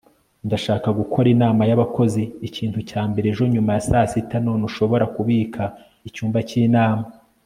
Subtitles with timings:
[0.47, 5.63] Ndashaka gukora inama yabakozi ikintu cya mbere ejo nyuma ya saa sita none ushobora kubika
[6.07, 7.05] icyumba cyinama